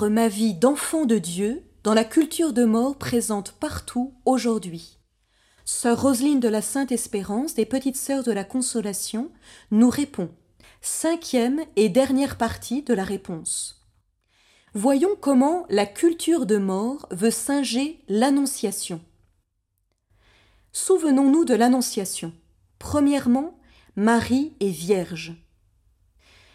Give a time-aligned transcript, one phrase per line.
[0.00, 4.98] Ma vie d'enfant de Dieu dans la culture de mort présente partout aujourd'hui
[5.64, 9.30] Sœur Roseline de la Sainte Espérance des Petites Sœurs de la Consolation
[9.70, 10.30] nous répond.
[10.80, 13.84] Cinquième et dernière partie de la réponse.
[14.74, 19.00] Voyons comment la culture de mort veut singer l'Annonciation.
[20.72, 22.32] Souvenons-nous de l'Annonciation.
[22.80, 23.56] Premièrement,
[23.94, 25.34] Marie est vierge.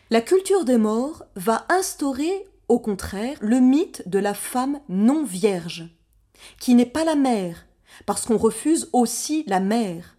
[0.09, 5.89] La culture des morts va instaurer, au contraire, le mythe de la femme non vierge,
[6.59, 7.66] qui n'est pas la mère,
[8.05, 10.17] parce qu'on refuse aussi la mère.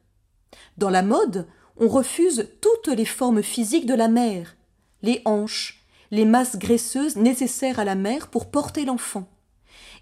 [0.76, 4.56] Dans la mode, on refuse toutes les formes physiques de la mère,
[5.02, 9.28] les hanches, les masses graisseuses nécessaires à la mère pour porter l'enfant.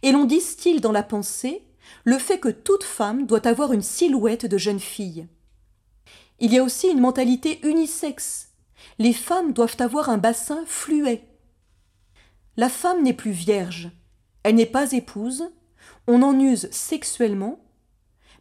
[0.02, 1.64] Et l'on distille dans la pensée
[2.04, 5.26] le fait que toute femme doit avoir une silhouette de jeune fille.
[6.38, 8.46] Il y a aussi une mentalité unisexe
[8.98, 11.24] les femmes doivent avoir un bassin fluet.
[12.56, 13.90] La femme n'est plus vierge,
[14.42, 15.44] elle n'est pas épouse,
[16.06, 17.60] on en use sexuellement,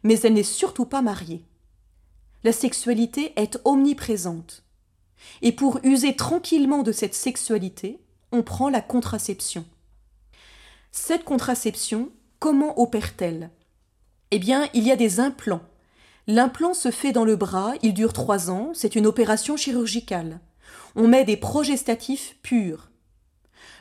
[0.02, 1.44] mais elle n'est surtout pas mariée.
[2.44, 4.62] La sexualité est omniprésente.
[5.42, 7.98] Et pour user tranquillement de cette sexualité,
[8.32, 9.64] on prend la contraception.
[10.92, 13.50] Cette contraception, comment opère-t-elle?
[14.30, 15.62] Eh bien, il y a des implants
[16.28, 20.40] L'implant se fait dans le bras, il dure trois ans, c'est une opération chirurgicale.
[20.96, 22.90] On met des progestatifs purs.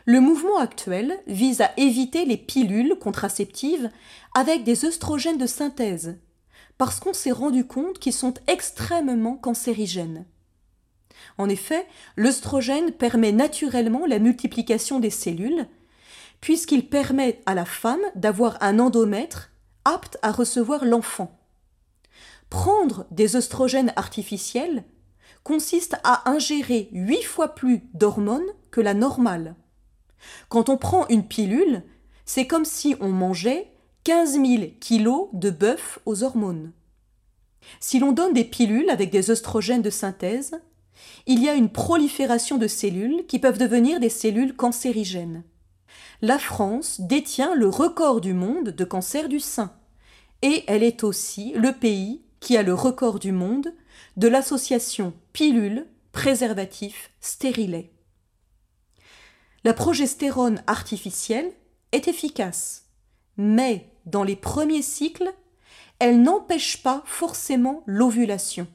[0.08, 3.90] Le mouvement actuel vise à éviter les pilules contraceptives
[4.36, 6.16] avec des œstrogènes de synthèse,
[6.78, 10.26] parce qu'on s'est rendu compte qu'ils sont extrêmement cancérigènes.
[11.40, 15.68] En effet, l'œstrogène permet naturellement la multiplication des cellules,
[16.40, 19.50] puisqu'il permet à la femme d'avoir un endomètre
[19.86, 21.36] apte à recevoir l'enfant.
[22.52, 24.84] Prendre des oestrogènes artificiels
[25.44, 29.56] consiste à ingérer huit fois plus d'hormones que la normale.
[30.50, 31.84] Quand on prend une pilule,
[32.26, 33.72] c'est comme si on mangeait
[34.04, 34.46] 15 000
[34.80, 36.72] kilos de bœuf aux hormones.
[37.80, 40.60] Si l'on donne des pilules avec des oestrogènes de synthèse,
[41.26, 45.44] il y a une prolifération de cellules qui peuvent devenir des cellules cancérigènes.
[46.22, 49.74] La France détient le record du monde de cancer du sein,
[50.42, 53.74] et elle est aussi le pays qui a le record du monde
[54.18, 57.92] de l'association pilule préservatif stérilet.
[59.66, 61.52] La progestérone artificielle
[61.92, 62.86] est efficace,
[63.36, 65.34] mais dans les premiers cycles,
[65.98, 68.68] elle n'empêche pas forcément l'ovulation.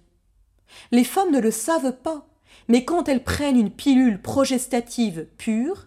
[0.91, 2.27] Les femmes ne le savent pas,
[2.67, 5.87] mais quand elles prennent une pilule progestative pure,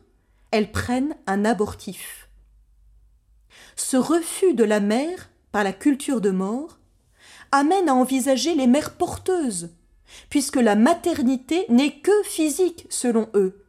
[0.52, 2.30] elles prennent un abortif.
[3.76, 6.80] Ce refus de la mère par la culture de mort
[7.52, 9.76] amène à envisager les mères porteuses,
[10.30, 13.63] puisque la maternité n'est que physique selon eux.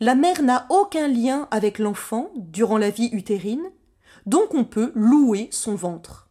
[0.00, 3.70] La mère n'a aucun lien avec l'enfant durant la vie utérine,
[4.26, 6.28] donc on peut louer son ventre.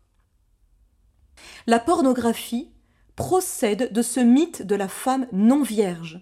[1.67, 2.71] La pornographie
[3.15, 6.21] procède de ce mythe de la femme non vierge,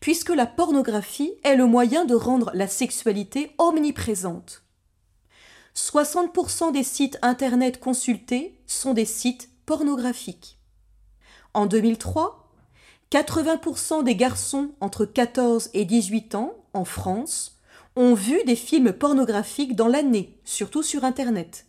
[0.00, 4.62] puisque la pornographie est le moyen de rendre la sexualité omniprésente.
[5.74, 10.58] 60% des sites Internet consultés sont des sites pornographique.
[11.52, 12.45] En 2003,
[13.16, 17.58] 80% des garçons entre 14 et 18 ans en France
[17.96, 21.64] ont vu des films pornographiques dans l'année, surtout sur Internet.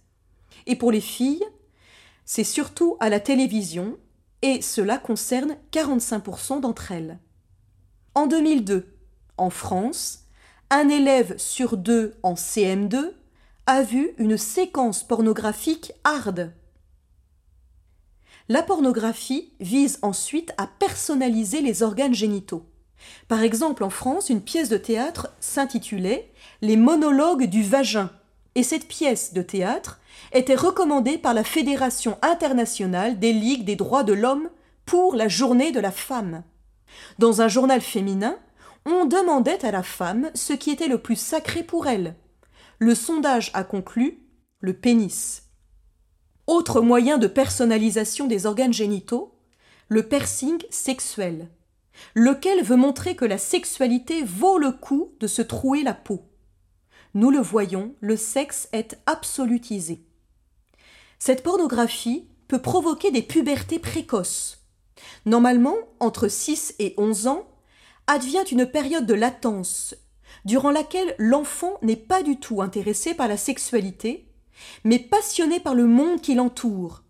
[0.66, 1.46] Et pour les filles,
[2.26, 3.98] c'est surtout à la télévision,
[4.42, 7.18] et cela concerne 45% d'entre elles.
[8.14, 8.86] En 2002,
[9.38, 10.26] en France,
[10.70, 13.14] un élève sur deux en CM2
[13.68, 16.52] a vu une séquence pornographique hard
[18.50, 22.66] la pornographie vise ensuite à personnaliser les organes génitaux.
[23.28, 28.10] Par exemple, en France, une pièce de théâtre s'intitulait Les monologues du vagin,
[28.56, 30.00] et cette pièce de théâtre
[30.34, 34.50] était recommandée par la Fédération internationale des ligues des droits de l'homme
[34.86, 36.44] pour la journée de la femme.
[37.20, 38.38] Dans un journal féminin,
[38.86, 42.16] on demandait à la femme ce qui était le plus sacré pour elle.
[42.80, 44.20] Le sondage a conclu
[44.60, 45.44] le pénis.
[46.48, 49.36] Autre moyen de personnalisation des organes génitaux,
[49.90, 51.50] le piercing sexuel,
[52.16, 56.24] lequel veut montrer que la sexualité vaut le coup de se trouer la peau.
[57.14, 60.06] Nous le voyons, le sexe est absolutisé.
[61.20, 64.66] Cette pornographie peut provoquer des pubertés précoces.
[65.26, 67.46] Normalement, entre 6 et 11 ans,
[68.08, 69.96] advient une période de latence,
[70.46, 74.27] durant laquelle l'enfant n'est pas du tout intéressé par la sexualité
[74.84, 77.04] mais passionné par le monde qui l'entoure,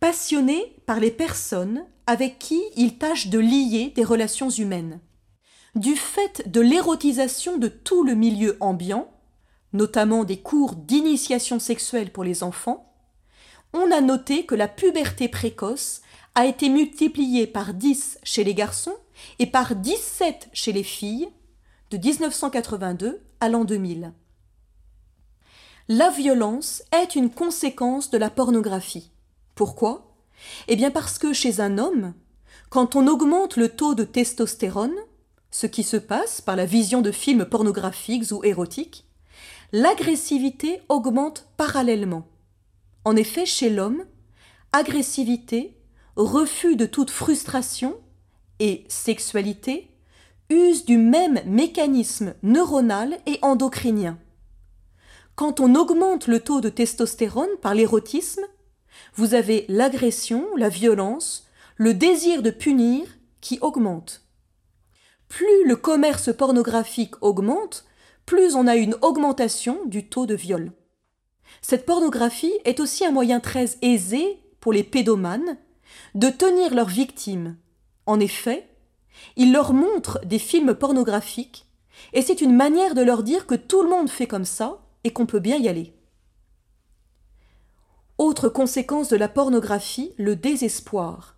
[0.00, 5.00] passionné par les personnes avec qui il tâche de lier des relations humaines.
[5.74, 9.08] du fait de l'érotisation de tout le milieu ambiant,
[9.74, 12.94] notamment des cours d'initiation sexuelle pour les enfants,
[13.74, 16.00] on a noté que la puberté précoce
[16.34, 18.96] a été multipliée par 10 chez les garçons
[19.38, 21.28] et par 17 chez les filles
[21.90, 24.12] de 1982 à l'an 2000.
[25.88, 29.12] La violence est une conséquence de la pornographie.
[29.54, 30.16] Pourquoi?
[30.66, 32.12] Eh bien parce que chez un homme,
[32.70, 34.96] quand on augmente le taux de testostérone,
[35.52, 39.04] ce qui se passe par la vision de films pornographiques ou érotiques,
[39.70, 42.26] l'agressivité augmente parallèlement.
[43.04, 44.04] En effet, chez l'homme,
[44.72, 45.78] agressivité,
[46.16, 47.94] refus de toute frustration
[48.58, 49.88] et sexualité
[50.50, 54.18] usent du même mécanisme neuronal et endocrinien.
[55.36, 58.44] Quand on augmente le taux de testostérone par l'érotisme,
[59.16, 61.46] vous avez l'agression, la violence,
[61.76, 63.06] le désir de punir
[63.42, 64.22] qui augmente.
[65.28, 67.84] Plus le commerce pornographique augmente,
[68.24, 70.72] plus on a une augmentation du taux de viol.
[71.60, 75.58] Cette pornographie est aussi un moyen très aisé pour les pédomanes
[76.14, 77.56] de tenir leurs victimes.
[78.06, 78.66] En effet,
[79.36, 81.66] ils leur montrent des films pornographiques
[82.14, 85.12] et c'est une manière de leur dire que tout le monde fait comme ça et
[85.12, 85.94] qu'on peut bien y aller.
[88.18, 91.36] Autre conséquence de la pornographie, le désespoir.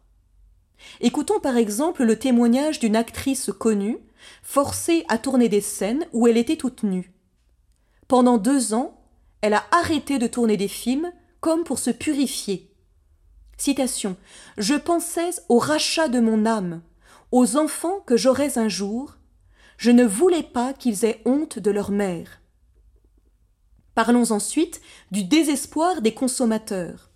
[1.02, 3.98] Écoutons par exemple le témoignage d'une actrice connue,
[4.42, 7.12] forcée à tourner des scènes où elle était toute nue.
[8.06, 8.98] Pendant deux ans,
[9.42, 12.72] elle a arrêté de tourner des films comme pour se purifier.
[13.58, 14.16] Citation.
[14.56, 16.80] Je pensais au rachat de mon âme,
[17.32, 19.18] aux enfants que j'aurais un jour.
[19.76, 22.37] Je ne voulais pas qu'ils aient honte de leur mère.
[23.98, 24.80] Parlons ensuite
[25.10, 27.10] du désespoir des consommateurs.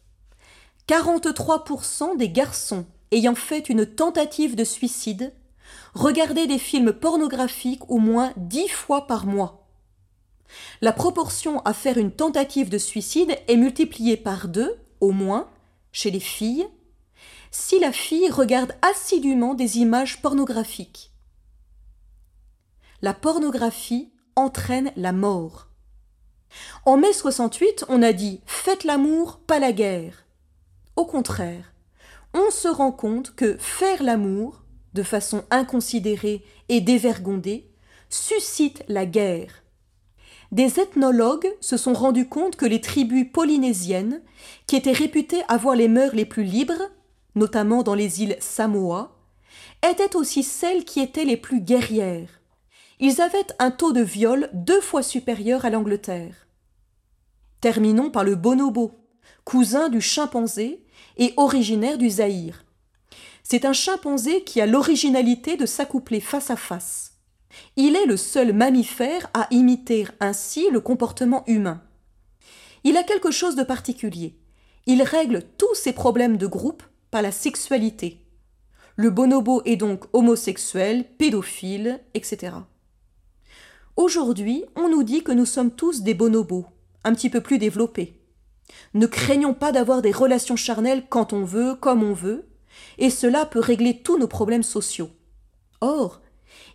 [0.88, 5.32] 43% des garçons ayant fait une tentative de suicide
[5.94, 9.69] regardaient des films pornographiques au moins dix fois par mois.
[10.81, 15.49] La proportion à faire une tentative de suicide est multipliée par deux, au moins,
[15.93, 16.67] chez les filles,
[17.52, 21.12] si la fille regarde assidûment des images pornographiques.
[23.02, 25.69] La pornographie entraîne la mort.
[26.84, 30.25] En mai 68, on a dit Faites l'amour, pas la guerre.
[30.96, 31.72] Au contraire,
[32.34, 34.62] on se rend compte que faire l'amour,
[34.94, 37.70] de façon inconsidérée et dévergondée,
[38.10, 39.62] suscite la guerre.
[40.50, 44.20] Des ethnologues se sont rendus compte que les tribus polynésiennes,
[44.66, 46.90] qui étaient réputées avoir les mœurs les plus libres,
[47.34, 49.16] notamment dans les îles Samoa,
[49.82, 52.41] étaient aussi celles qui étaient les plus guerrières.
[53.04, 56.46] Ils avaient un taux de viol deux fois supérieur à l'Angleterre.
[57.60, 58.93] Terminons par le bonobo,
[59.43, 60.84] cousin du chimpanzé
[61.16, 62.64] et originaire du Zaïre.
[63.43, 67.14] C'est un chimpanzé qui a l'originalité de s'accoupler face à face.
[67.75, 71.82] Il est le seul mammifère à imiter ainsi le comportement humain.
[72.84, 74.38] Il a quelque chose de particulier.
[74.87, 78.25] Il règle tous ses problèmes de groupe par la sexualité.
[78.94, 82.52] Le bonobo est donc homosexuel, pédophile, etc.
[83.96, 86.64] Aujourd'hui, on nous dit que nous sommes tous des bonobos,
[87.04, 88.18] un petit peu plus développé.
[88.94, 92.49] Ne craignons pas d'avoir des relations charnelles quand on veut, comme on veut,
[92.96, 95.11] et cela peut régler tous nos problèmes sociaux.
[95.82, 96.22] Or,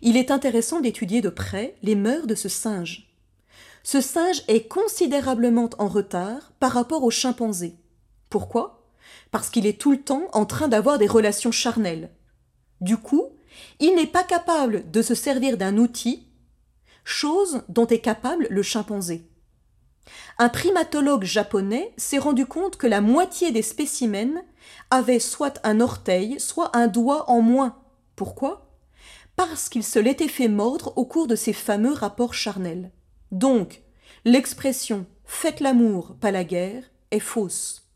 [0.00, 3.08] il est intéressant d'étudier de près les mœurs de ce singe.
[3.82, 7.74] Ce singe est considérablement en retard par rapport au chimpanzé.
[8.30, 8.86] Pourquoi?
[9.32, 12.10] Parce qu'il est tout le temps en train d'avoir des relations charnelles.
[12.80, 13.24] Du coup,
[13.80, 16.27] il n'est pas capable de se servir d'un outil,
[17.08, 19.26] chose dont est capable le chimpanzé.
[20.36, 24.42] Un primatologue japonais s'est rendu compte que la moitié des spécimens
[24.90, 27.78] avaient soit un orteil, soit un doigt en moins.
[28.14, 28.70] Pourquoi?
[29.36, 32.92] Parce qu'il se l'était fait mordre au cours de ces fameux rapports charnels.
[33.32, 33.82] Donc,
[34.26, 37.88] l'expression faites l'amour, pas la guerre est fausse.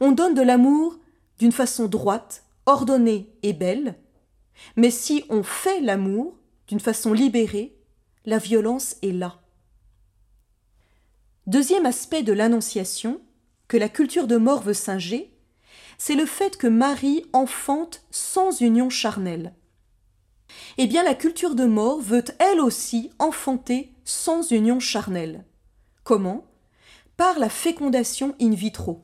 [0.00, 0.98] On donne de l'amour
[1.38, 3.94] d'une façon droite, ordonnée et belle,
[4.74, 6.36] mais si on fait l'amour
[6.66, 7.79] d'une façon libérée,
[8.30, 9.40] la violence est là.
[11.48, 13.20] Deuxième aspect de l'Annonciation,
[13.66, 15.36] que la culture de mort veut singer,
[15.98, 19.52] c'est le fait que Marie enfante sans union charnelle.
[20.78, 25.44] Eh bien, la culture de mort veut elle aussi enfanter sans union charnelle.
[26.04, 26.44] Comment?
[27.16, 29.02] Par la fécondation in vitro.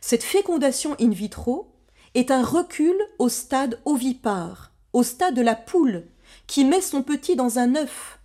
[0.00, 1.70] Cette fécondation in vitro
[2.14, 6.06] est un recul au stade ovipare, au stade de la poule,
[6.50, 8.20] qui met son petit dans un œuf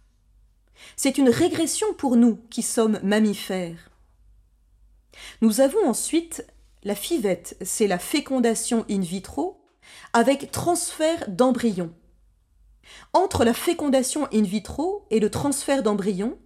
[0.95, 3.89] c'est une régression pour nous qui sommes mammifères.
[5.41, 6.45] Nous avons ensuite
[6.83, 9.61] la fivette, c'est la fécondation in vitro
[10.13, 11.93] avec transfert d'embryon.
[13.13, 16.37] Entre la fécondation in vitro et le transfert d'embryons,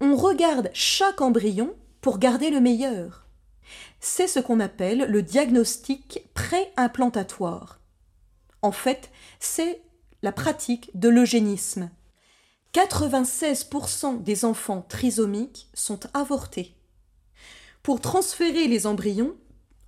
[0.00, 3.26] on regarde chaque embryon pour garder le meilleur.
[4.00, 7.80] C'est ce qu'on appelle le diagnostic pré-implantatoire.
[8.62, 9.82] En fait, c'est
[10.22, 11.90] la pratique de l'eugénisme.
[12.74, 16.74] 96% des enfants trisomiques sont avortés.
[17.82, 19.34] Pour transférer les embryons,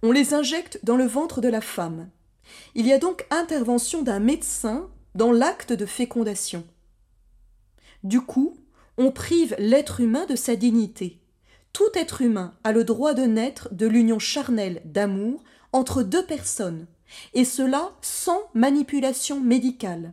[0.02, 2.10] on les injecte dans le ventre de la femme.
[2.74, 6.64] Il y a donc intervention d'un médecin dans l'acte de fécondation.
[8.02, 8.56] Du coup,
[8.98, 11.20] on prive l'être humain de sa dignité.
[11.72, 16.86] Tout être humain a le droit de naître de l'union charnelle d'amour entre deux personnes,
[17.32, 20.12] et cela sans manipulation médicale.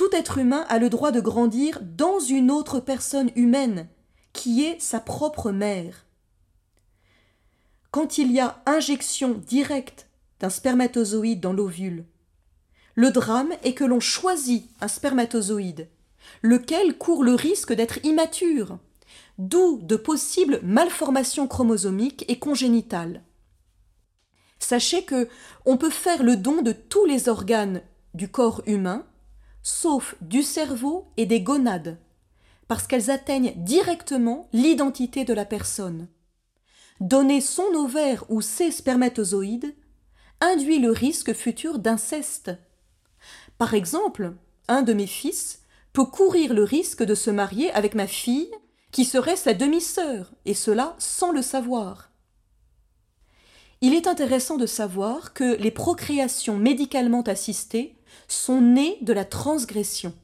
[0.00, 3.86] Tout être humain a le droit de grandir dans une autre personne humaine,
[4.32, 6.06] qui est sa propre mère.
[7.90, 12.06] Quand il y a injection directe d'un spermatozoïde dans l'ovule,
[12.94, 15.86] le drame est que l'on choisit un spermatozoïde,
[16.40, 18.78] lequel court le risque d'être immature,
[19.36, 23.22] d'où de possibles malformations chromosomiques et congénitales.
[24.60, 25.28] Sachez que
[25.66, 27.82] on peut faire le don de tous les organes
[28.14, 29.04] du corps humain,
[29.62, 31.98] sauf du cerveau et des gonades,
[32.68, 36.08] parce qu'elles atteignent directement l'identité de la personne.
[37.00, 39.74] Donner son ovaire ou ses spermatozoïdes
[40.40, 42.52] induit le risque futur d'inceste.
[43.58, 44.34] Par exemple,
[44.68, 45.60] un de mes fils
[45.92, 48.50] peut courir le risque de se marier avec ma fille,
[48.92, 52.10] qui serait sa demi-sœur, et cela sans le savoir.
[53.80, 57.96] Il est intéressant de savoir que les procréations médicalement assistées
[58.28, 60.14] sont nées de la transgression.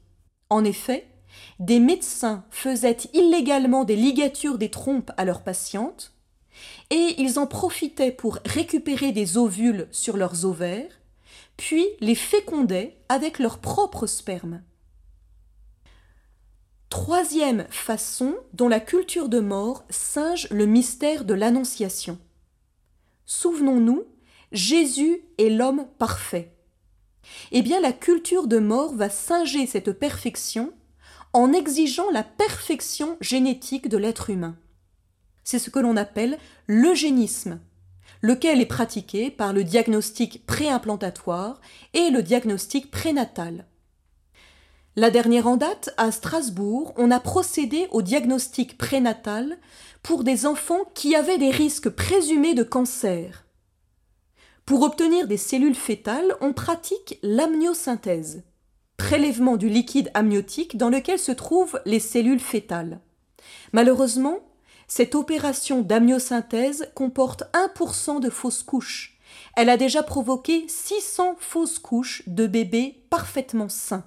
[0.49, 1.07] En effet,
[1.59, 6.13] des médecins faisaient illégalement des ligatures des trompes à leurs patientes,
[6.89, 10.91] et ils en profitaient pour récupérer des ovules sur leurs ovaires,
[11.57, 14.61] puis les fécondaient avec leur propre sperme.
[16.89, 22.17] Troisième façon dont la culture de mort singe le mystère de l'Annonciation.
[23.25, 24.05] Souvenons-nous,
[24.53, 26.56] Jésus est l'homme parfait.
[27.51, 30.73] Eh bien, la culture de mort va singer cette perfection
[31.33, 34.55] en exigeant la perfection génétique de l'être humain.
[35.43, 37.59] C'est ce que l'on appelle l'eugénisme,
[38.21, 41.61] lequel est pratiqué par le diagnostic préimplantatoire
[41.93, 43.65] et le diagnostic prénatal.
[44.95, 49.57] La dernière en date, à Strasbourg, on a procédé au diagnostic prénatal
[50.01, 53.46] pour des enfants qui avaient des risques présumés de cancer.
[54.67, 58.43] Pour obtenir des cellules fétales, on pratique l'amniosynthèse,
[58.97, 62.99] prélèvement du liquide amniotique dans lequel se trouvent les cellules fétales.
[63.73, 64.37] Malheureusement,
[64.87, 69.17] cette opération d'amniosynthèse comporte 1% de fausses couches.
[69.55, 74.05] Elle a déjà provoqué 600 fausses couches de bébés parfaitement sains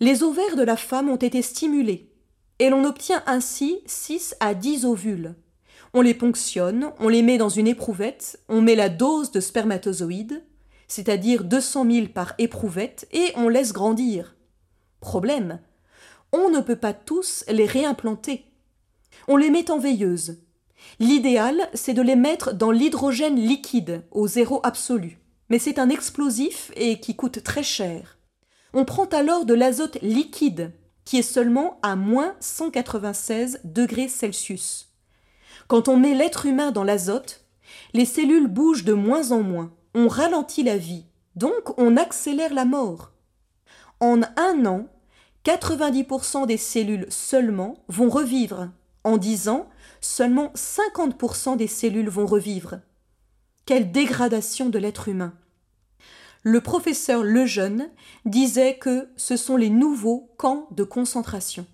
[0.00, 2.10] les ovaires de la femme ont été stimulés,
[2.58, 5.34] et l'on obtient ainsi 6 à 10 ovules.
[5.92, 10.44] On les ponctionne, on les met dans une éprouvette, on met la dose de spermatozoïdes,
[10.86, 14.36] c'est-à-dire 200 000 par éprouvette, et on laisse grandir.
[15.00, 15.60] Problème.
[16.32, 18.44] On ne peut pas tous les réimplanter.
[19.26, 20.38] On les met en veilleuse.
[21.00, 25.18] L'idéal, c'est de les mettre dans l'hydrogène liquide, au zéro absolu.
[25.48, 28.18] Mais c'est un explosif et qui coûte très cher.
[28.72, 30.72] On prend alors de l'azote liquide,
[31.04, 34.89] qui est seulement à moins 196 degrés Celsius.
[35.70, 37.44] Quand on met l'être humain dans l'azote,
[37.94, 41.04] les cellules bougent de moins en moins, on ralentit la vie,
[41.36, 43.12] donc on accélère la mort.
[44.00, 44.88] En un an,
[45.44, 48.68] 90% des cellules seulement vont revivre.
[49.04, 49.68] En dix ans,
[50.00, 52.80] seulement 50% des cellules vont revivre.
[53.64, 55.34] Quelle dégradation de l'être humain
[56.42, 57.90] le professeur Lejeune
[58.24, 61.66] disait que ce sont les nouveaux camps de concentration.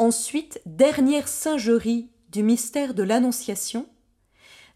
[0.00, 3.88] Ensuite, dernière singerie du mystère de l'Annonciation,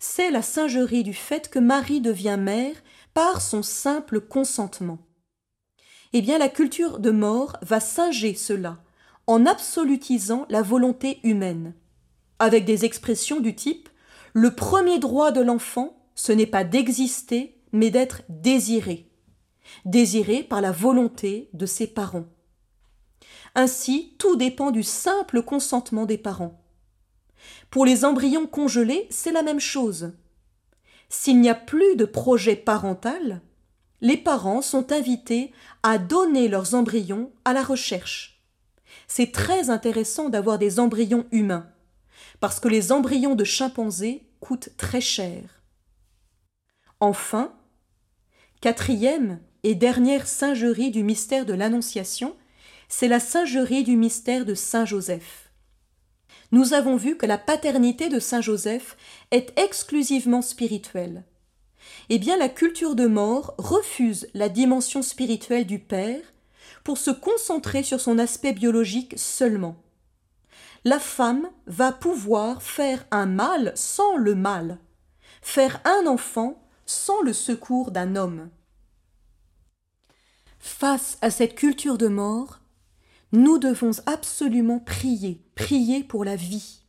[0.00, 2.74] c'est la singerie du fait que Marie devient mère
[3.14, 4.98] par son simple consentement.
[6.12, 8.82] Eh bien, la culture de mort va singer cela
[9.28, 11.74] en absolutisant la volonté humaine,
[12.40, 13.88] avec des expressions du type
[14.32, 19.08] Le premier droit de l'enfant, ce n'est pas d'exister, mais d'être désiré,
[19.84, 22.26] désiré par la volonté de ses parents.
[23.54, 26.60] Ainsi, tout dépend du simple consentement des parents.
[27.70, 30.12] Pour les embryons congelés, c'est la même chose.
[31.08, 33.42] S'il n'y a plus de projet parental,
[34.00, 38.42] les parents sont invités à donner leurs embryons à la recherche.
[39.06, 41.68] C'est très intéressant d'avoir des embryons humains,
[42.40, 45.62] parce que les embryons de chimpanzés coûtent très cher.
[47.00, 47.52] Enfin,
[48.62, 52.36] Quatrième et dernière singerie du mystère de l'Annonciation,
[52.92, 55.50] c'est la singerie du mystère de Saint Joseph.
[56.52, 58.98] Nous avons vu que la paternité de Saint Joseph
[59.30, 61.24] est exclusivement spirituelle.
[62.10, 66.20] Eh bien, la culture de mort refuse la dimension spirituelle du Père
[66.84, 69.76] pour se concentrer sur son aspect biologique seulement.
[70.84, 74.78] La femme va pouvoir faire un mâle sans le mâle,
[75.40, 78.50] faire un enfant sans le secours d'un homme.
[80.58, 82.58] Face à cette culture de mort,
[83.32, 86.81] nous devons absolument prier, prier pour la vie.